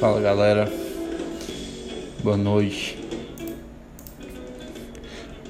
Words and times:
Fala 0.00 0.20
galera, 0.20 0.70
boa 2.22 2.36
noite. 2.36 2.98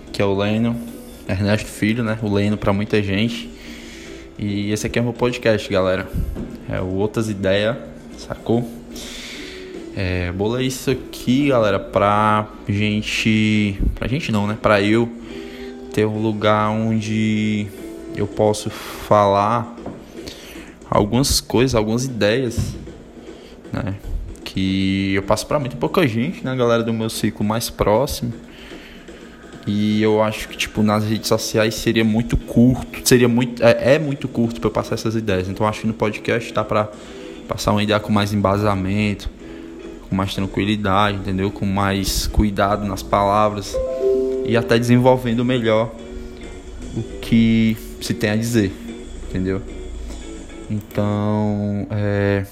Aqui 0.06 0.22
é 0.22 0.24
o 0.24 0.36
Leno, 0.36 0.80
Ernesto 1.28 1.68
Filho, 1.68 2.04
né? 2.04 2.16
O 2.22 2.32
Leno 2.32 2.56
para 2.56 2.72
muita 2.72 3.02
gente. 3.02 3.50
E 4.38 4.70
esse 4.70 4.86
aqui 4.86 5.00
é 5.00 5.02
o 5.02 5.04
meu 5.06 5.12
podcast, 5.12 5.68
galera. 5.68 6.08
É 6.68 6.80
o 6.80 6.94
Outras 6.94 7.28
Ideias, 7.28 7.76
sacou? 8.18 8.64
É, 9.96 10.30
bolei 10.30 10.68
isso 10.68 10.92
aqui, 10.92 11.48
galera, 11.48 11.80
pra 11.80 12.46
gente. 12.68 13.80
Pra 13.96 14.06
gente 14.06 14.30
não, 14.30 14.46
né? 14.46 14.56
Pra 14.62 14.80
eu 14.80 15.08
ter 15.92 16.06
um 16.06 16.22
lugar 16.22 16.70
onde 16.70 17.66
eu 18.14 18.28
posso 18.28 18.70
falar 18.70 19.74
algumas 20.88 21.40
coisas, 21.40 21.74
algumas 21.74 22.04
ideias, 22.04 22.76
né? 23.72 23.96
Que 24.56 25.12
eu 25.12 25.22
passo 25.22 25.46
para 25.46 25.58
muito 25.58 25.76
pouca 25.76 26.08
gente, 26.08 26.42
né, 26.42 26.56
galera 26.56 26.82
do 26.82 26.90
meu 26.90 27.10
ciclo 27.10 27.44
mais 27.44 27.68
próximo. 27.68 28.32
E 29.66 30.00
eu 30.00 30.22
acho 30.22 30.48
que, 30.48 30.56
tipo, 30.56 30.82
nas 30.82 31.04
redes 31.04 31.28
sociais 31.28 31.74
seria 31.74 32.04
muito 32.04 32.38
curto, 32.38 33.06
seria 33.06 33.28
muito, 33.28 33.62
é, 33.62 33.96
é 33.96 33.98
muito 33.98 34.26
curto 34.26 34.58
para 34.58 34.68
eu 34.68 34.72
passar 34.72 34.94
essas 34.94 35.14
ideias. 35.14 35.46
Então 35.46 35.66
acho 35.68 35.82
que 35.82 35.86
no 35.86 35.92
podcast 35.92 36.54
dá 36.54 36.64
para 36.64 36.88
passar 37.46 37.72
uma 37.72 37.82
ideia 37.82 38.00
com 38.00 38.10
mais 38.10 38.32
embasamento, 38.32 39.28
com 40.08 40.16
mais 40.16 40.34
tranquilidade, 40.34 41.18
entendeu? 41.18 41.50
Com 41.50 41.66
mais 41.66 42.26
cuidado 42.26 42.86
nas 42.86 43.02
palavras 43.02 43.76
e 44.46 44.56
até 44.56 44.78
desenvolvendo 44.78 45.44
melhor 45.44 45.94
o 46.96 47.02
que 47.20 47.76
se 48.00 48.14
tem 48.14 48.30
a 48.30 48.36
dizer, 48.36 48.72
entendeu? 49.28 49.60
Então, 50.70 51.86
é, 51.90 52.46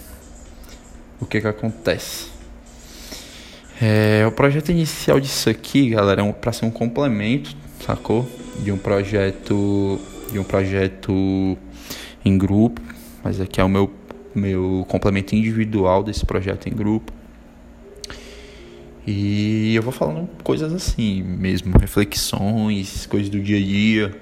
o 1.21 1.27
que 1.27 1.41
que 1.41 1.47
acontece? 1.47 2.29
É, 3.81 4.25
o 4.27 4.33
projeto 4.33 4.71
inicial 4.71 5.19
disso 5.19 5.51
aqui, 5.51 5.91
galera, 5.91 6.21
é 6.21 6.25
um, 6.25 6.33
para 6.33 6.53
ser 6.53 6.65
um 6.65 6.71
complemento, 6.71 7.57
sacou? 7.85 8.29
De 8.63 8.71
um 8.71 8.79
projeto, 8.79 9.99
de 10.31 10.39
um 10.39 10.45
projeto 10.45 11.59
em 12.25 12.39
grupo, 12.39 12.81
mas 13.23 13.41
aqui 13.41 13.61
é 13.61 13.65
o 13.65 13.69
meu 13.69 13.91
meu 14.35 14.85
complemento 14.89 15.35
individual 15.35 16.03
desse 16.03 16.27
projeto 16.27 16.69
em 16.69 16.73
grupo. 16.73 17.13
E 19.07 19.75
eu 19.75 19.83
vou 19.83 19.93
falando 19.93 20.29
coisas 20.43 20.73
assim 20.73 21.23
mesmo, 21.23 21.77
reflexões, 21.79 23.07
coisas 23.07 23.29
do 23.29 23.39
dia 23.39 23.59
a 23.59 23.61
dia, 23.61 24.21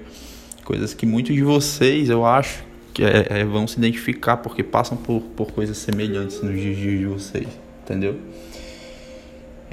coisas 0.63 0.93
que 0.93 1.05
muitos 1.05 1.33
de 1.33 1.41
vocês, 1.41 2.09
eu 2.09 2.25
acho, 2.25 2.63
que 2.93 3.03
é, 3.03 3.25
é, 3.29 3.43
vão 3.43 3.67
se 3.67 3.77
identificar 3.77 4.37
porque 4.37 4.61
passam 4.63 4.95
por, 4.95 5.21
por 5.35 5.51
coisas 5.51 5.77
semelhantes 5.77 6.41
nos 6.41 6.59
dias 6.59 6.77
de 6.77 7.05
vocês, 7.05 7.47
entendeu? 7.81 8.17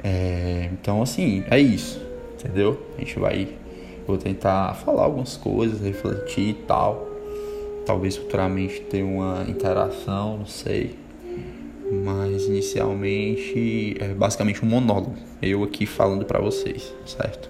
É, 0.03 0.69
então, 0.71 1.01
assim, 1.01 1.43
é 1.49 1.59
isso, 1.59 2.01
entendeu? 2.33 2.81
A 2.97 3.01
gente 3.01 3.19
vai. 3.19 3.47
Vou 4.07 4.17
tentar 4.17 4.73
falar 4.73 5.03
algumas 5.03 5.37
coisas, 5.37 5.79
refletir 5.79 6.49
e 6.49 6.53
tal. 6.53 7.07
Talvez 7.85 8.17
futuramente 8.17 8.81
ter 8.81 9.03
uma 9.03 9.45
interação, 9.47 10.39
não 10.39 10.45
sei. 10.47 10.95
Mas 12.03 12.45
inicialmente 12.45 13.95
é 13.99 14.07
basicamente 14.13 14.65
um 14.65 14.67
monólogo. 14.67 15.15
Eu 15.41 15.63
aqui 15.63 15.85
falando 15.85 16.25
para 16.25 16.39
vocês, 16.39 16.91
certo? 17.05 17.49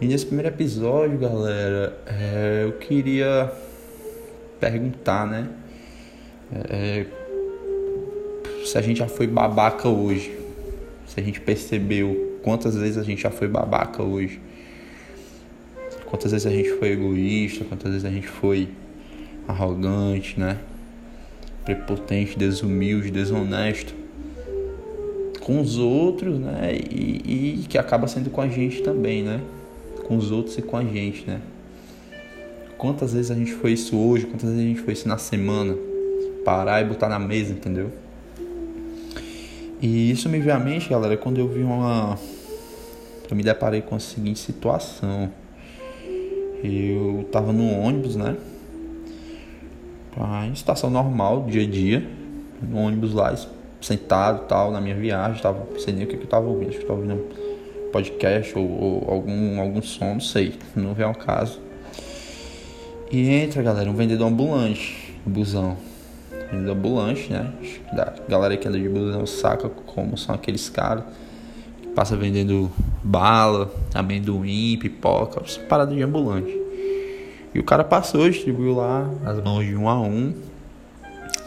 E 0.00 0.06
nesse 0.06 0.26
primeiro 0.26 0.48
episódio, 0.48 1.16
galera, 1.18 1.96
é, 2.06 2.64
eu 2.64 2.72
queria 2.72 3.52
perguntar, 4.60 5.26
né? 5.26 5.48
É, 6.52 7.06
se 8.64 8.76
a 8.76 8.82
gente 8.82 8.98
já 8.98 9.08
foi 9.08 9.26
babaca 9.26 9.88
hoje. 9.88 10.36
Se 11.06 11.20
a 11.20 11.22
gente 11.22 11.40
percebeu 11.40 12.38
quantas 12.42 12.76
vezes 12.76 12.98
a 12.98 13.02
gente 13.02 13.22
já 13.22 13.30
foi 13.30 13.48
babaca 13.48 14.02
hoje. 14.02 14.40
Quantas 16.04 16.32
vezes 16.32 16.46
a 16.46 16.50
gente 16.50 16.70
foi 16.70 16.90
egoísta, 16.90 17.64
quantas 17.64 17.90
vezes 17.90 18.04
a 18.04 18.10
gente 18.10 18.28
foi 18.28 18.68
arrogante, 19.46 20.38
né? 20.38 20.58
Prepotente, 21.64 22.38
desumilde, 22.38 23.10
desonesto 23.10 24.06
com 25.46 25.60
os 25.60 25.78
outros, 25.78 26.40
né? 26.40 26.72
E, 26.74 27.60
e 27.60 27.66
que 27.68 27.78
acaba 27.78 28.08
sendo 28.08 28.30
com 28.30 28.40
a 28.40 28.48
gente 28.48 28.82
também, 28.82 29.22
né? 29.22 29.40
Com 30.04 30.16
os 30.16 30.32
outros 30.32 30.58
e 30.58 30.62
com 30.62 30.76
a 30.76 30.82
gente, 30.82 31.24
né? 31.24 31.40
Quantas 32.78 33.14
vezes 33.14 33.30
a 33.30 33.34
gente 33.34 33.52
foi 33.52 33.72
isso 33.72 33.96
hoje, 33.96 34.26
quantas 34.26 34.50
vezes 34.50 34.64
a 34.64 34.68
gente 34.68 34.80
foi 34.80 34.92
isso 34.92 35.08
na 35.08 35.16
semana? 35.16 35.76
Parar 36.44 36.82
e 36.82 36.84
botar 36.84 37.08
na 37.08 37.18
mesa, 37.18 37.52
entendeu? 37.52 37.90
E 39.80 40.10
isso 40.10 40.28
me 40.28 40.38
veio 40.38 40.54
à 40.54 40.58
mente, 40.58 40.88
galera, 40.88 41.16
quando 41.16 41.38
eu 41.38 41.48
vi 41.48 41.62
uma. 41.62 42.18
Eu 43.30 43.36
me 43.36 43.42
deparei 43.42 43.82
com 43.82 43.94
a 43.94 43.98
seguinte 43.98 44.38
situação. 44.38 45.30
Eu 46.62 47.28
tava 47.30 47.52
no 47.52 47.70
ônibus, 47.80 48.16
né? 48.16 48.36
Em 50.48 50.54
situação 50.54 50.88
normal, 50.88 51.44
dia 51.44 51.62
a 51.62 51.66
dia. 51.66 52.06
No 52.62 52.78
ônibus 52.78 53.12
lá, 53.12 53.34
sentado 53.80 54.46
tal, 54.46 54.70
na 54.70 54.80
minha 54.80 54.94
viagem. 54.94 55.42
Tava, 55.42 55.66
não 55.70 55.78
sei 55.78 55.92
nem 55.92 56.04
o 56.04 56.06
que, 56.06 56.16
que 56.16 56.24
eu 56.24 56.28
tava 56.28 56.46
ouvindo. 56.46 56.70
Acho 56.70 56.78
que 56.78 56.84
eu 56.84 56.88
tava 56.88 57.00
ouvindo 57.00 57.46
podcast 57.92 58.58
ou, 58.58 58.68
ou 58.68 59.10
algum, 59.10 59.60
algum 59.60 59.82
som, 59.82 60.14
não 60.14 60.20
sei. 60.20 60.54
Não 60.74 60.94
veio 60.94 61.08
ao 61.08 61.14
caso. 61.14 61.65
E 63.10 63.28
entra, 63.28 63.62
galera, 63.62 63.88
um 63.88 63.94
vendedor 63.94 64.26
ambulante, 64.26 65.14
um 65.26 65.30
busão. 65.30 65.76
Vendedor 66.50 66.76
ambulante, 66.76 67.32
né? 67.32 67.52
A 67.92 68.28
galera 68.28 68.56
que 68.56 68.66
anda 68.66 68.78
de 68.78 68.88
busão 68.88 69.24
saca 69.26 69.68
como 69.68 70.18
são 70.18 70.34
aqueles 70.34 70.68
caras 70.68 71.04
que 71.80 71.88
passa 71.88 72.16
vendendo 72.16 72.70
bala, 73.02 73.72
amendoim, 73.94 74.76
pipoca, 74.78 75.40
parada 75.68 75.94
de 75.94 76.02
ambulante. 76.02 76.52
E 77.54 77.60
o 77.60 77.64
cara 77.64 77.84
passou, 77.84 78.28
distribuiu 78.28 78.74
lá 78.74 79.08
as 79.24 79.42
mãos 79.42 79.64
de 79.64 79.76
um 79.76 79.88
a 79.88 80.00
um. 80.00 80.34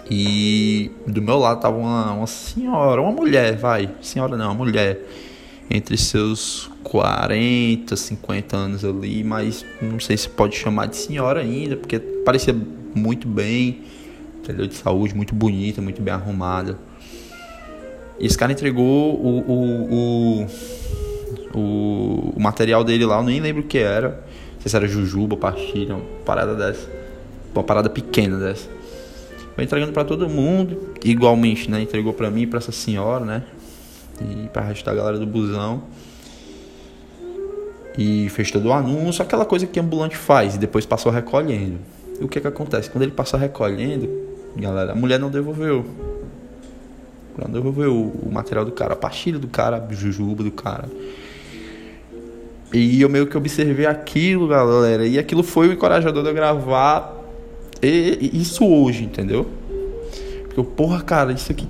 E 0.09 0.91
do 1.05 1.21
meu 1.21 1.37
lado 1.37 1.59
tava 1.59 1.77
uma, 1.77 2.13
uma 2.13 2.27
senhora, 2.27 3.01
uma 3.01 3.11
mulher, 3.11 3.57
vai, 3.57 3.91
senhora 4.01 4.35
não, 4.35 4.47
uma 4.47 4.55
mulher 4.55 4.99
entre 5.69 5.95
seus 5.97 6.69
40, 6.83 7.95
50 7.95 8.57
anos 8.57 8.83
ali, 8.83 9.23
mas 9.23 9.65
não 9.81 9.99
sei 9.99 10.17
se 10.17 10.27
pode 10.27 10.55
chamar 10.55 10.87
de 10.87 10.97
senhora 10.97 11.41
ainda, 11.41 11.77
porque 11.77 11.99
parecia 11.99 12.55
muito 12.95 13.27
bem, 13.27 13.81
entendeu? 14.39 14.65
De 14.65 14.73
saúde, 14.73 15.15
muito 15.15 15.35
bonita, 15.35 15.81
muito 15.81 16.01
bem 16.01 16.13
arrumada. 16.13 16.77
E 18.19 18.25
esse 18.25 18.37
cara 18.37 18.51
entregou 18.51 19.15
o, 19.15 19.39
o, 19.47 20.47
o, 21.53 22.33
o, 22.35 22.39
material 22.39 22.83
dele 22.83 23.05
lá, 23.05 23.17
eu 23.17 23.23
nem 23.23 23.39
lembro 23.39 23.61
o 23.61 23.65
que 23.65 23.77
era. 23.77 24.23
Não 24.55 24.61
sei 24.61 24.69
se 24.69 24.75
era 24.75 24.87
jujuba, 24.87 25.37
pastilha, 25.37 25.95
uma 25.95 26.03
parada 26.25 26.55
dessa. 26.55 26.89
Uma 27.53 27.63
parada 27.63 27.89
pequena 27.89 28.37
dessa. 28.37 28.67
Foi 29.55 29.63
entregando 29.63 29.93
para 29.93 30.03
todo 30.03 30.27
mundo, 30.27 30.93
igualmente, 31.03 31.69
né? 31.69 31.81
Entregou 31.81 32.13
para 32.13 32.29
mim 32.29 32.47
para 32.47 32.57
essa 32.57 32.71
senhora, 32.71 33.23
né? 33.23 33.43
E 34.21 34.49
para 34.49 34.63
resto 34.63 34.85
da 34.85 34.93
galera 34.93 35.17
do 35.17 35.25
busão. 35.25 35.83
E 37.97 38.29
fez 38.29 38.49
todo 38.51 38.67
o 38.67 38.73
anúncio, 38.73 39.21
aquela 39.21 39.45
coisa 39.45 39.67
que 39.67 39.79
ambulante 39.79 40.15
faz, 40.15 40.55
e 40.55 40.57
depois 40.57 40.85
passou 40.85 41.11
recolhendo. 41.11 41.79
E 42.19 42.23
o 42.23 42.27
que 42.27 42.39
que 42.39 42.47
acontece? 42.47 42.89
Quando 42.89 43.03
ele 43.03 43.11
passou 43.11 43.39
recolhendo, 43.39 44.09
galera, 44.55 44.93
a 44.93 44.95
mulher 44.95 45.19
não 45.19 45.29
devolveu. 45.29 45.85
Não 47.37 47.49
devolveu 47.51 47.93
o 47.93 48.29
material 48.31 48.65
do 48.65 48.71
cara, 48.71 48.93
a 48.93 48.95
pastilha 48.97 49.39
do 49.39 49.47
cara, 49.47 49.77
a 49.77 49.93
jujuba 49.93 50.43
do 50.43 50.51
cara. 50.51 50.89
E 52.71 53.01
eu 53.01 53.09
meio 53.09 53.25
que 53.25 53.35
observei 53.35 53.85
aquilo, 53.85 54.47
galera, 54.47 55.05
e 55.05 55.17
aquilo 55.17 55.41
foi 55.41 55.69
o 55.69 55.73
encorajador 55.73 56.21
de 56.21 56.29
eu 56.29 56.35
gravar 56.35 57.17
isso 57.81 58.65
hoje, 58.65 59.03
entendeu? 59.03 59.47
Porque, 60.43 60.61
porra, 60.75 61.01
cara, 61.01 61.31
isso 61.31 61.51
aqui 61.51 61.67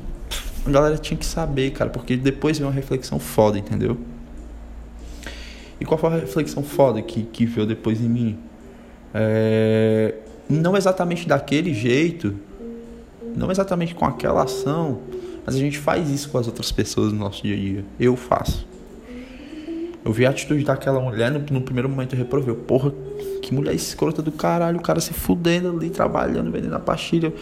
a 0.70 0.74
galera 0.74 0.98
tinha 0.98 1.18
que 1.18 1.26
saber, 1.26 1.72
cara, 1.72 1.90
porque 1.90 2.16
depois 2.16 2.58
veio 2.58 2.70
uma 2.70 2.76
reflexão 2.76 3.20
foda, 3.20 3.58
entendeu? 3.58 3.98
E 5.80 5.86
qual 5.86 5.98
foi 5.98 6.10
a 6.10 6.16
reflexão 6.18 6.62
foda 6.64 7.02
que, 7.02 7.24
que 7.24 7.46
veio 7.46 7.66
depois 7.66 8.02
em 8.02 8.10
mim? 8.10 8.38
É, 9.14 10.16
não 10.50 10.76
exatamente 10.76 11.28
daquele 11.28 11.74
jeito, 11.74 12.36
não 13.36 13.50
exatamente 13.50 13.96
com 13.96 14.06
aquela 14.06 14.44
ação, 14.44 15.00
mas 15.46 15.56
a 15.56 15.60
gente 15.60 15.78
faz 15.78 16.10
isso 16.10 16.30
com 16.30 16.38
as 16.38 16.48
outras 16.48 16.72
pessoas 16.72 17.14
no 17.14 17.20
nosso 17.20 17.44
dia 17.44 17.56
a 17.56 17.60
dia. 17.60 17.86
Eu 18.00 18.16
faço. 18.16 18.68
Eu 20.04 20.12
vi 20.12 20.26
a 20.26 20.30
atitude 20.30 20.64
daquela 20.64 21.00
mulher, 21.00 21.32
no, 21.32 21.40
no 21.40 21.62
primeiro 21.62 21.90
momento 21.90 22.14
eu 22.14 22.20
reprovei. 22.20 22.54
Porra, 22.56 22.92
que 23.42 23.54
mulher 23.54 23.74
escrota 23.74 24.22
do 24.22 24.32
caralho, 24.32 24.78
o 24.78 24.82
cara 24.82 25.00
se 25.00 25.14
fudendo 25.14 25.70
ali, 25.70 25.90
trabalhando, 25.90 26.52
vendendo 26.52 26.76
a 26.76 26.80
pastilha. 26.80 27.34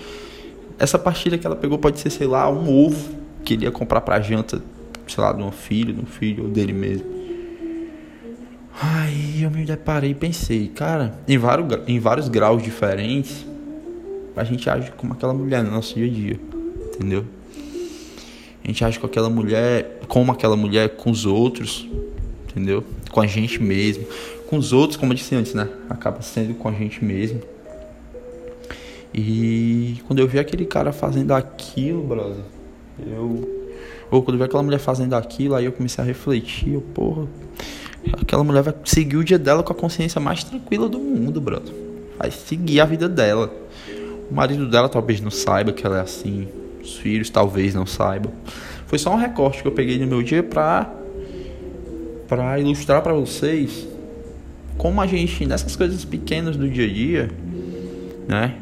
Essa 0.78 1.00
pastilha 1.00 1.38
que 1.38 1.48
ela 1.48 1.56
pegou 1.56 1.80
pode 1.80 2.00
ser, 2.00 2.10
sei 2.10 2.28
lá, 2.28 2.50
um 2.50 2.70
ovo 2.70 3.17
que 3.48 3.54
ele 3.54 3.64
ia 3.64 3.72
comprar 3.72 4.02
pra 4.02 4.20
janta, 4.20 4.62
sei 5.08 5.24
lá, 5.24 5.32
de 5.32 5.42
um 5.42 5.52
filho, 5.52 5.94
de 5.94 6.02
um 6.02 6.06
filho 6.06 6.44
ou 6.44 6.50
dele 6.50 6.74
mesmo. 6.74 7.08
Aí 8.82 9.42
eu 9.42 9.50
me 9.50 9.64
deparei 9.64 10.12
e 10.12 10.14
pensei, 10.14 10.68
cara, 10.68 11.18
em 11.26 11.38
vários, 11.38 11.66
em 11.88 11.98
vários 11.98 12.28
graus 12.28 12.62
diferentes, 12.62 13.46
a 14.36 14.44
gente 14.44 14.70
age 14.70 14.92
como 14.98 15.14
aquela 15.14 15.34
mulher 15.34 15.64
no 15.64 15.72
nosso 15.72 15.96
dia 15.96 16.06
a 16.06 16.10
dia, 16.10 16.38
entendeu? 16.94 17.24
A 18.66 18.68
gente 18.68 18.84
age 18.84 19.00
com 19.00 19.06
aquela 19.06 19.30
mulher, 19.30 20.02
como 20.10 20.30
aquela 20.30 20.58
mulher 20.58 20.98
com 20.98 21.10
os 21.10 21.26
outros, 21.26 21.88
entendeu? 22.50 22.84
Com 23.10 23.22
a 23.22 23.28
gente 23.28 23.64
mesmo. 23.64 24.06
Com 24.48 24.58
os 24.58 24.74
outros, 24.74 24.98
como 24.98 25.14
eu 25.14 25.16
disse 25.16 25.34
antes, 25.34 25.54
né? 25.54 25.70
Acaba 25.90 26.22
sendo 26.22 26.54
com 26.54 26.68
a 26.68 26.74
gente 26.74 27.04
mesmo. 27.04 27.42
E 29.14 30.02
quando 30.06 30.20
eu 30.20 30.28
vi 30.28 30.38
aquele 30.38 30.66
cara 30.66 30.92
fazendo 30.92 31.34
aquilo, 31.34 32.04
brother, 32.04 32.44
eu. 33.06 33.68
Ou 34.10 34.24
quando 34.24 34.38
vi 34.38 34.44
aquela 34.44 34.64
mulher 34.64 34.80
fazendo 34.80 35.14
aquilo, 35.14 35.56
aí 35.56 35.66
eu 35.66 35.72
comecei 35.72 36.04
a 36.04 36.08
refletir, 36.08 36.74
eu, 36.74 36.82
porra, 36.82 37.28
aquela 38.14 38.44
mulher 38.44 38.64
vai 38.64 38.74
seguir 38.86 39.18
o 39.18 39.24
dia 39.24 39.38
dela 39.38 39.64
com 39.64 39.74
a 39.74 39.76
consciência 39.76 40.20
mais 40.22 40.44
tranquila 40.44 40.88
do 40.88 41.00
mundo, 41.00 41.42
brother. 41.42 41.74
Vai 42.18 42.32
seguir 42.32 42.80
a 42.80 42.86
vida 42.86 43.08
dela. 43.08 43.54
O 44.30 44.34
marido 44.34 44.68
dela 44.68 44.90
talvez 44.90 45.22
não 45.22 45.32
saiba 45.32 45.72
que 45.72 45.86
ela 45.86 45.98
é 45.98 46.02
assim. 46.02 46.48
Os 46.82 46.96
filhos 46.96 47.30
talvez 47.30 47.76
não 47.76 47.86
saibam. 47.86 48.32
Foi 48.88 48.98
só 48.98 49.14
um 49.14 49.18
recorte 49.18 49.62
que 49.62 49.68
eu 49.68 49.72
peguei 49.72 50.00
no 50.00 50.08
meu 50.08 50.24
dia 50.24 50.42
pra, 50.42 50.90
pra 52.28 52.60
ilustrar 52.60 53.02
para 53.02 53.14
vocês 53.14 53.88
como 54.78 55.02
a 55.02 55.08
gente, 55.08 55.46
nessas 55.46 55.76
coisas 55.76 56.06
pequenas 56.06 56.56
do 56.56 56.70
dia 56.70 56.86
a 56.86 56.90
dia, 56.90 57.32
né? 58.28 58.56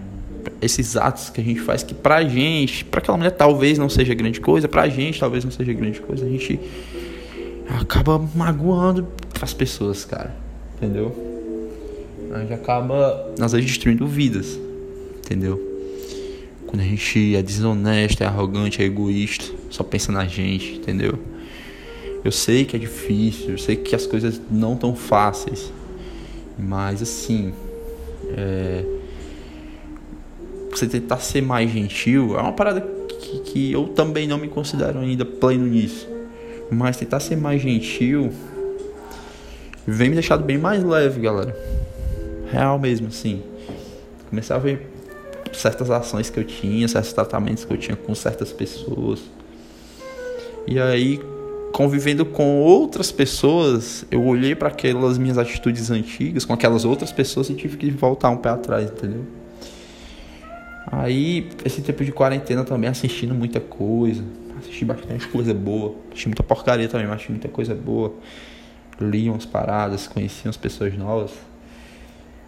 Esses 0.62 0.95
atos 0.95 1.30
que 1.30 1.42
a 1.42 1.44
gente 1.44 1.59
faz 1.59 1.83
que 1.83 1.94
pra 1.94 2.24
gente, 2.24 2.86
pra 2.86 3.00
aquela 3.00 3.18
mulher 3.18 3.31
talvez 3.31 3.77
não 3.77 3.89
seja 3.89 4.13
grande 4.13 4.39
coisa, 4.39 4.68
pra 4.68 4.88
gente 4.88 5.19
talvez 5.19 5.44
não 5.44 5.51
seja 5.51 5.74
grande 5.74 6.00
coisa, 6.01 6.25
a 6.25 6.30
gente 6.30 6.59
acaba 7.68 8.19
magoando 8.36 9.07
as 9.42 9.53
pessoas, 9.53 10.06
cara. 10.06 10.36
Entendeu? 10.77 11.15
A 12.33 12.39
gente 12.39 12.53
acaba, 12.53 13.33
às 13.39 13.51
vezes, 13.53 13.68
destruindo 13.68 14.06
vidas. 14.07 14.59
Entendeu? 15.18 15.62
Quando 16.68 16.81
a 16.81 16.83
gente 16.83 17.36
é 17.36 17.41
desonesto, 17.41 18.21
é 18.21 18.25
arrogante, 18.25 18.81
é 18.81 18.86
egoísta, 18.86 19.45
só 19.69 19.83
pensa 19.83 20.12
na 20.12 20.25
gente, 20.25 20.74
entendeu? 20.74 21.18
Eu 22.24 22.31
sei 22.31 22.65
que 22.65 22.75
é 22.75 22.80
difícil, 22.80 23.51
eu 23.51 23.57
sei 23.57 23.75
que 23.75 23.95
as 23.95 24.06
coisas 24.06 24.41
não 24.50 24.75
tão 24.75 24.95
fáceis. 24.95 25.71
Mas 26.57 27.01
assim, 27.01 27.53
é... 28.36 28.83
você 30.80 30.88
tentar 30.88 31.18
ser 31.18 31.42
mais 31.42 31.69
gentil 31.72 32.38
é 32.38 32.42
uma 32.42 32.54
parada 32.54 32.81
que, 32.81 33.39
que 33.39 33.72
eu 33.72 33.88
também 33.88 34.27
não 34.27 34.38
me 34.38 34.48
considero 34.48 35.00
ainda 35.00 35.25
pleno 35.25 35.66
nisso. 35.66 36.07
Mas 36.69 36.98
tentar 36.98 37.19
ser 37.19 37.36
mais 37.36 37.62
gentil 37.62 38.31
vem 39.86 40.10
me 40.10 40.16
deixando 40.16 40.44
bem 40.44 40.57
mais 40.57 40.83
leve, 40.83 41.22
galera. 41.22 41.56
Real 42.51 42.80
mesmo, 42.80 43.07
assim. 43.07 43.42
Comecei 44.30 44.56
a 44.56 44.60
ver 44.60 44.89
certas 45.54 45.89
ações 45.89 46.30
que 46.30 46.39
eu 46.39 46.44
tinha, 46.44 46.88
certos 46.88 47.13
tratamentos 47.13 47.63
que 47.63 47.74
eu 47.74 47.77
tinha 47.77 47.95
com 47.95 48.13
certas 48.13 48.51
pessoas. 48.51 49.22
E 50.68 50.80
aí 50.80 51.19
convivendo 51.75 52.25
com 52.25 52.62
outras 52.62 53.12
pessoas, 53.12 54.06
eu 54.10 54.24
olhei 54.25 54.56
para 54.56 54.69
aquelas 54.69 55.18
minhas 55.18 55.38
atitudes 55.38 55.92
antigas, 55.92 56.45
com 56.45 56.54
aquelas 56.54 56.86
outras 56.86 57.12
pessoas 57.12 57.50
e 57.50 57.54
tive 57.54 57.75
que 57.75 57.92
voltar 57.92 58.30
um 58.30 58.38
pé 58.38 58.48
atrás, 58.48 58.89
entendeu? 58.89 59.25
Aí, 60.87 61.49
esse 61.63 61.81
tempo 61.81 62.05
de 62.05 62.11
quarentena 62.11 62.63
também 62.63 62.89
assistindo 62.89 63.33
muita 63.33 63.59
coisa, 63.59 64.23
assisti 64.57 64.85
bastante 64.85 65.27
coisa 65.27 65.53
boa, 65.53 65.95
assisti 66.09 66.27
muita 66.27 66.43
porcaria 66.43 66.87
também, 66.87 67.07
mas 67.07 67.15
assisti 67.15 67.31
muita 67.31 67.47
coisa 67.47 67.73
boa. 67.73 68.13
Li 68.99 69.29
umas 69.29 69.45
paradas, 69.45 70.07
conheci 70.07 70.47
umas 70.47 70.57
pessoas 70.57 70.95
novas. 70.97 71.31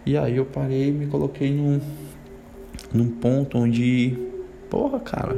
E 0.06 0.16
aí 0.16 0.36
eu 0.36 0.46
parei 0.46 0.88
e 0.88 0.92
me 0.92 1.06
coloquei 1.06 1.52
num, 1.52 1.80
num 2.92 3.10
ponto 3.10 3.58
onde, 3.58 4.16
porra, 4.70 5.00
cara, 5.00 5.36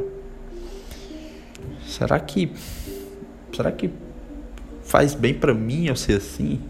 será 1.86 2.20
que 2.20 2.52
será 3.52 3.72
que 3.72 3.90
faz 4.82 5.14
bem 5.14 5.34
para 5.34 5.52
mim 5.52 5.86
eu 5.86 5.96
ser 5.96 6.18
assim? 6.18 6.60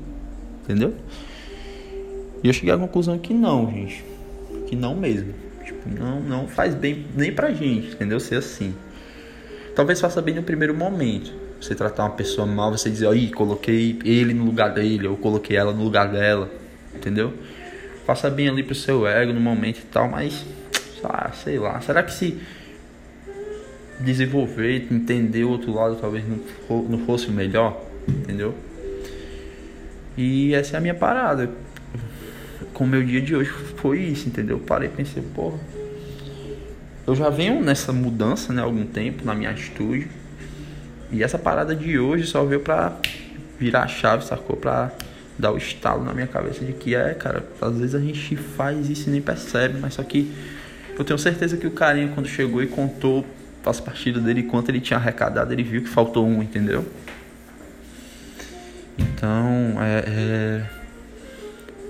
Entendeu? 0.63 0.95
E 2.43 2.49
eu 2.49 2.53
cheguei 2.53 2.73
à 2.73 2.79
conclusão 2.79 3.19
que 3.19 3.35
não, 3.35 3.71
gente. 3.71 4.03
Que 4.67 4.75
não 4.75 4.97
mesmo. 4.97 5.35
Não, 5.87 6.21
não 6.21 6.49
faz 6.49 6.75
bem 6.75 7.07
nem 7.15 7.33
pra 7.33 7.51
gente, 7.51 7.95
entendeu? 7.95 8.21
Ser 8.21 8.37
assim. 8.37 8.75
Talvez 9.75 10.01
faça 10.01 10.21
bem 10.21 10.35
no 10.35 10.43
primeiro 10.43 10.75
momento. 10.75 11.33
Você 11.61 11.75
tratar 11.75 12.05
uma 12.05 12.11
pessoa 12.11 12.47
mal, 12.47 12.71
você 12.71 12.91
dizer, 12.91 13.09
aí, 13.09 13.31
coloquei 13.31 13.99
ele 14.05 14.33
no 14.33 14.45
lugar 14.45 14.73
dele, 14.73 15.07
ou 15.07 15.17
coloquei 15.17 15.57
ela 15.57 15.73
no 15.73 15.83
lugar 15.83 16.11
dela. 16.11 16.51
Entendeu? 16.95 17.33
Faça 18.07 18.31
bem 18.31 18.49
ali 18.49 18.63
pro 18.63 18.75
seu 18.75 19.07
ego 19.07 19.33
no 19.33 19.41
momento 19.41 19.79
e 19.79 19.85
tal, 19.85 20.09
mas. 20.09 20.45
Ah, 21.05 21.31
sei 21.33 21.59
lá. 21.59 21.81
Será 21.81 22.03
que 22.03 22.13
se 22.13 22.41
desenvolver, 24.01 24.89
entender 24.91 25.45
o 25.45 25.51
outro 25.51 25.73
lado 25.75 25.97
talvez 25.97 26.25
não, 26.27 26.39
não 26.83 26.99
fosse 27.07 27.29
o 27.29 27.33
melhor, 27.33 27.85
entendeu? 28.09 28.55
E 30.17 30.55
essa 30.55 30.77
é 30.77 30.79
a 30.79 30.81
minha 30.81 30.95
parada. 30.95 31.51
Com 32.81 32.85
o 32.85 32.89
meu 32.89 33.05
dia 33.05 33.21
de 33.21 33.37
hoje 33.37 33.51
foi 33.77 33.99
isso, 33.99 34.27
entendeu? 34.27 34.59
Parei 34.59 34.89
e 34.89 34.91
pensei, 34.91 35.23
porra. 35.35 35.59
Eu 37.07 37.15
já 37.15 37.29
venho 37.29 37.61
nessa 37.61 37.93
mudança, 37.93 38.55
né, 38.55 38.63
algum 38.63 38.87
tempo 38.87 39.23
na 39.23 39.35
minha 39.35 39.51
atitude. 39.51 40.09
E 41.13 41.23
essa 41.23 41.39
parada 41.39 41.77
de 41.77 41.99
hoje 41.99 42.27
só 42.27 42.43
veio 42.43 42.63
pra 42.63 42.97
virar 43.59 43.83
a 43.83 43.87
chave, 43.87 44.25
sacou? 44.25 44.57
Pra 44.57 44.91
dar 45.39 45.53
o 45.53 45.59
estalo 45.59 46.03
na 46.03 46.15
minha 46.15 46.27
cabeça 46.27 46.65
de 46.65 46.73
que 46.73 46.95
é, 46.95 47.13
cara, 47.13 47.47
às 47.61 47.77
vezes 47.77 47.95
a 47.95 48.01
gente 48.01 48.35
faz 48.35 48.89
isso 48.89 49.11
e 49.11 49.13
nem 49.13 49.21
percebe, 49.21 49.79
mas 49.79 49.93
só 49.93 50.03
que 50.03 50.33
eu 50.99 51.05
tenho 51.05 51.19
certeza 51.19 51.59
que 51.59 51.67
o 51.67 51.73
carinha 51.73 52.09
quando 52.15 52.29
chegou 52.31 52.63
e 52.63 52.67
contou 52.67 53.27
as 53.63 53.79
partidas 53.79 54.23
dele, 54.23 54.41
enquanto 54.41 54.71
ele 54.71 54.81
tinha 54.81 54.99
arrecadado, 54.99 55.53
ele 55.53 55.63
viu 55.63 55.83
que 55.83 55.89
faltou 55.91 56.27
um, 56.27 56.43
entendeu? 56.43 56.83
Então, 58.99 59.77
é, 59.83 60.05
é... 60.07 60.80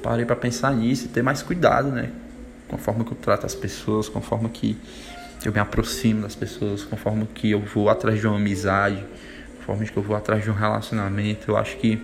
parei 0.02 0.24
para 0.24 0.36
pensar 0.36 0.74
nisso 0.74 1.06
e 1.06 1.08
ter 1.08 1.22
mais 1.22 1.42
cuidado, 1.42 1.90
né? 1.90 2.10
Com 2.68 2.76
a 2.76 2.78
forma 2.78 3.04
que 3.04 3.12
eu 3.12 3.16
trato 3.16 3.46
as 3.46 3.54
pessoas, 3.54 4.08
com 4.08 4.18
a 4.18 4.22
forma 4.22 4.48
que 4.48 4.76
eu 5.44 5.52
me 5.52 5.58
aproximo 5.58 6.22
das 6.22 6.34
pessoas, 6.34 6.84
com 6.84 6.94
a 6.94 6.98
forma 6.98 7.26
que 7.34 7.50
eu 7.50 7.60
vou 7.60 7.88
atrás 7.88 8.20
de 8.20 8.26
uma 8.26 8.36
amizade, 8.36 9.04
com 9.56 9.62
a 9.62 9.64
forma 9.66 9.84
que 9.84 9.96
eu 9.96 10.02
vou 10.02 10.16
atrás 10.16 10.44
de 10.44 10.50
um 10.50 10.54
relacionamento. 10.54 11.50
Eu 11.50 11.56
acho 11.56 11.76
que 11.78 12.00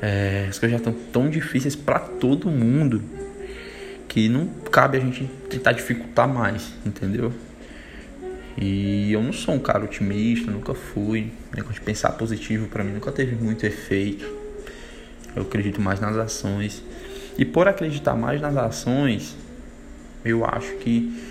é, 0.00 0.46
as 0.48 0.58
coisas 0.58 0.72
já 0.72 0.76
estão 0.76 0.92
tão 1.12 1.30
difíceis 1.30 1.74
para 1.76 1.98
todo 1.98 2.50
mundo 2.50 3.02
que 4.08 4.28
não 4.28 4.46
cabe 4.70 4.96
a 4.96 5.00
gente 5.00 5.26
tentar 5.50 5.72
dificultar 5.72 6.26
mais, 6.26 6.72
entendeu? 6.84 7.32
E 8.56 9.12
eu 9.12 9.22
não 9.22 9.32
sou 9.32 9.54
um 9.54 9.58
cara 9.58 9.84
otimista, 9.84 10.50
nunca 10.50 10.74
fui. 10.74 11.30
Negócio 11.54 11.74
de 11.74 11.82
pensar 11.82 12.12
positivo 12.12 12.66
para 12.68 12.82
mim 12.82 12.92
nunca 12.92 13.12
teve 13.12 13.36
muito 13.36 13.66
efeito. 13.66 14.45
Eu 15.36 15.42
acredito 15.42 15.80
mais 15.80 16.00
nas 16.00 16.16
ações. 16.16 16.82
E 17.38 17.44
por 17.44 17.68
acreditar 17.68 18.14
mais 18.14 18.40
nas 18.40 18.56
ações, 18.56 19.36
eu 20.24 20.44
acho 20.44 20.74
que 20.76 21.22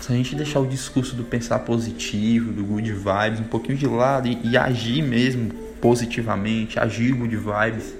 se 0.00 0.12
a 0.12 0.16
gente 0.16 0.34
deixar 0.34 0.60
o 0.60 0.66
discurso 0.66 1.14
do 1.14 1.24
pensar 1.24 1.58
positivo, 1.60 2.52
do 2.52 2.64
good 2.64 2.90
vibes 2.92 3.40
um 3.40 3.44
pouquinho 3.44 3.76
de 3.76 3.86
lado 3.86 4.26
e, 4.26 4.40
e 4.42 4.56
agir 4.56 5.02
mesmo 5.02 5.50
positivamente, 5.80 6.78
agir 6.78 7.12
good 7.12 7.36
vibes, 7.36 7.94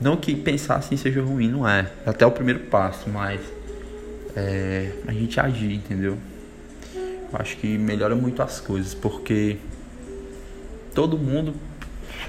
não 0.00 0.16
que 0.16 0.34
pensar 0.34 0.76
assim 0.76 0.96
seja 0.96 1.20
ruim, 1.20 1.48
não 1.48 1.68
é. 1.68 1.90
é 2.06 2.10
até 2.10 2.24
o 2.24 2.30
primeiro 2.30 2.60
passo, 2.60 3.10
mas 3.10 3.40
é, 4.34 4.92
a 5.06 5.12
gente 5.12 5.38
agir, 5.38 5.74
entendeu? 5.74 6.16
acho 7.32 7.56
que 7.58 7.76
melhora 7.76 8.14
muito 8.14 8.42
as 8.42 8.60
coisas, 8.60 8.94
porque 8.94 9.58
todo 10.94 11.18
mundo 11.18 11.54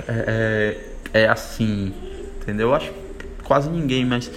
é, 0.08 0.78
é, 1.14 1.28
assim, 1.28 1.94
entendeu? 2.42 2.70
Eu 2.70 2.76
acho 2.76 2.92
que 2.92 3.44
quase 3.44 3.70
ninguém, 3.70 4.06
mas 4.06 4.32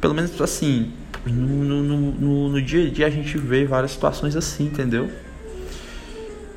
pelo 0.00 0.14
menos 0.14 0.40
assim, 0.40 0.92
no, 1.26 1.64
no, 1.64 2.12
no, 2.12 2.48
no 2.48 2.62
dia 2.62 2.86
a 2.86 2.90
dia 2.90 3.06
a 3.06 3.10
gente 3.10 3.36
vê 3.38 3.64
várias 3.64 3.92
situações 3.92 4.34
assim, 4.36 4.64
entendeu? 4.64 5.10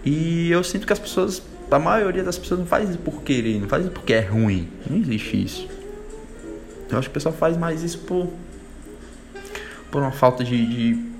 E 0.03 0.51
eu 0.51 0.63
sinto 0.63 0.85
que 0.85 0.93
as 0.93 0.99
pessoas, 0.99 1.41
a 1.69 1.79
maioria 1.79 2.23
das 2.23 2.37
pessoas 2.37 2.59
não 2.59 2.67
faz 2.67 2.89
isso 2.89 2.99
por 2.99 3.23
querer, 3.23 3.59
não 3.59 3.67
faz 3.67 3.83
isso 3.83 3.93
porque 3.93 4.13
é 4.13 4.21
ruim. 4.21 4.69
Não 4.89 4.97
existe 4.97 5.43
isso. 5.43 5.67
Eu 6.89 6.99
acho 6.99 7.09
que 7.09 7.11
o 7.11 7.13
pessoal 7.13 7.33
faz 7.33 7.57
mais 7.57 7.81
isso 7.81 7.99
por, 7.99 8.31
por 9.89 10.01
uma 10.01 10.11
falta 10.11 10.43
de, 10.43 10.65
de 10.65 11.15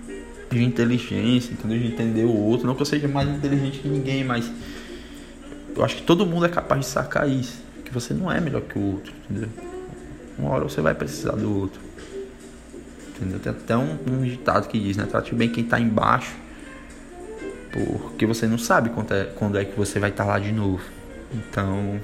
de 0.56 0.64
inteligência, 0.64 1.54
entendeu? 1.54 1.78
De 1.78 1.88
entender 1.88 2.24
o 2.24 2.36
outro. 2.36 2.68
Não 2.68 2.76
que 2.76 2.82
eu 2.82 2.86
seja 2.86 3.08
mais 3.08 3.28
inteligente 3.30 3.80
que 3.80 3.88
ninguém, 3.88 4.24
mas 4.24 4.50
eu 5.76 5.84
acho 5.84 5.98
que 5.98 6.04
todo 6.04 6.26
mundo 6.26 6.46
é 6.46 6.50
capaz 6.50 6.82
de 6.82 6.88
sacar 6.88 7.30
isso. 7.30 7.64
Que 7.86 7.94
você 7.94 8.14
não 8.14 8.32
é 8.32 8.42
melhor 8.42 8.62
que 8.62 8.78
o 8.78 8.94
outro, 8.94 9.14
entendeu? 9.30 9.50
Uma 10.38 10.50
hora 10.52 10.64
você 10.64 10.82
vai 10.82 10.94
precisar 10.94 11.34
do 11.34 11.62
outro. 11.62 11.80
Entendeu? 13.10 13.40
Tem 13.40 13.52
até 13.52 13.78
um, 13.78 13.98
um 14.08 14.24
ditado 14.24 14.68
que 14.68 14.78
diz, 14.80 14.98
né? 14.98 15.06
Trate 15.06 15.34
bem 15.34 15.50
quem 15.50 15.64
tá 15.64 15.80
embaixo. 15.80 16.36
Porque 17.72 18.26
você 18.26 18.48
não 18.48 18.58
sabe 18.58 18.90
quando 18.90 19.14
é, 19.14 19.26
quando 19.26 19.58
é 19.58 19.66
que 19.66 19.78
você 19.78 20.00
vai 20.00 20.10
estar 20.10 20.26
tá 20.26 20.32
lá 20.32 20.40
de 20.40 20.52
novo. 20.52 20.84
Então. 21.34 22.00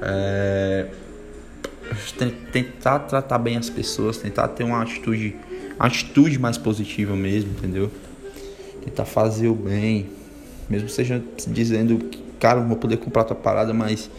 É, 0.00 0.88
tentar 2.50 3.00
tratar 3.00 3.38
bem 3.38 3.56
as 3.56 3.70
pessoas, 3.70 4.16
tentar 4.16 4.48
ter 4.48 4.64
uma 4.64 4.82
atitude 4.82 5.36
atitude 5.78 6.38
mais 6.38 6.56
positiva 6.56 7.14
mesmo, 7.14 7.52
entendeu? 7.52 7.90
tentar 8.82 9.04
fazer 9.04 9.48
o 9.48 9.54
bem, 9.54 10.08
mesmo 10.68 10.88
seja 10.88 11.22
dizendo 11.46 11.98
que, 11.98 12.22
cara, 12.38 12.60
não 12.60 12.68
vou 12.68 12.76
poder 12.76 12.96
comprar 12.96 13.24
tua 13.24 13.36
parada, 13.36 13.72
mas 13.72 14.10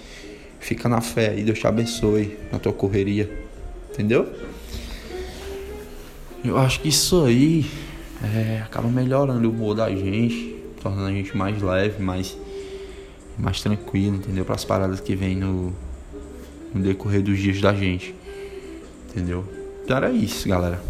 fica 0.64 0.88
na 0.88 1.02
fé 1.02 1.38
e 1.38 1.44
Deus 1.44 1.60
te 1.60 1.68
abençoe 1.68 2.38
na 2.52 2.58
tua 2.58 2.72
correria, 2.72 3.30
entendeu? 3.92 4.32
Eu 6.44 6.58
acho 6.58 6.80
que 6.80 6.88
isso 6.88 7.24
aí 7.26 7.66
é, 8.24 8.62
acaba 8.64 8.88
melhorando 8.88 9.48
o 9.48 9.52
humor 9.52 9.76
da 9.76 9.90
gente, 9.90 10.56
tornando 10.82 11.08
a 11.08 11.12
gente 11.12 11.36
mais 11.36 11.62
leve, 11.62 12.02
mais, 12.02 12.38
mais 13.38 13.62
tranquilo, 13.62 14.16
entendeu? 14.16 14.46
Para 14.46 14.56
as 14.56 14.64
paradas 14.64 15.02
que 15.02 15.16
vem 15.16 15.36
no, 15.36 15.74
no 16.74 16.82
decorrer 16.82 17.22
dos 17.22 17.38
dias 17.38 17.60
da 17.60 17.74
gente, 17.74 18.16
entendeu? 19.10 19.46
Então 19.84 19.98
era 19.98 20.12
isso, 20.12 20.48
galera. 20.48 20.82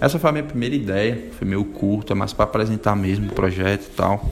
Essa 0.00 0.18
foi 0.18 0.28
a 0.28 0.32
minha 0.32 0.44
primeira 0.44 0.74
ideia, 0.74 1.30
foi 1.38 1.48
meio 1.48 1.64
curto, 1.64 2.12
é 2.12 2.16
mais 2.16 2.34
para 2.34 2.44
apresentar 2.44 2.94
mesmo 2.94 3.30
o 3.30 3.34
projeto 3.34 3.86
e 3.86 3.96
tal. 3.96 4.30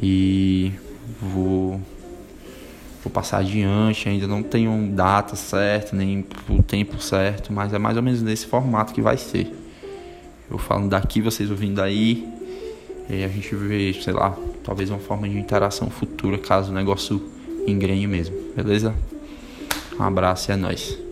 E 0.00 0.72
vou 1.20 1.80
vou 3.08 3.10
passar 3.10 3.38
adiante, 3.38 4.08
ainda 4.08 4.26
não 4.26 4.42
tenho 4.42 4.90
data 4.92 5.34
certa, 5.34 5.96
nem 5.96 6.24
o 6.48 6.62
tempo 6.62 7.00
certo, 7.00 7.52
mas 7.52 7.72
é 7.72 7.78
mais 7.78 7.96
ou 7.96 8.02
menos 8.02 8.22
nesse 8.22 8.46
formato 8.46 8.92
que 8.92 9.00
vai 9.00 9.16
ser. 9.16 9.50
Eu 10.50 10.58
falando 10.58 10.90
daqui, 10.90 11.20
vocês 11.20 11.50
ouvindo 11.50 11.80
aí, 11.80 12.28
e 13.08 13.24
a 13.24 13.28
gente 13.28 13.54
vê, 13.54 13.92
sei 13.94 14.12
lá, 14.12 14.36
talvez 14.62 14.90
uma 14.90 14.98
forma 14.98 15.28
de 15.28 15.38
interação 15.38 15.90
futura, 15.90 16.38
caso 16.38 16.70
o 16.70 16.74
negócio 16.74 17.20
engrene 17.66 18.06
mesmo, 18.06 18.36
beleza? 18.54 18.94
Um 19.98 20.02
abraço 20.02 20.50
e 20.50 20.52
é 20.52 20.56
nóis. 20.56 21.07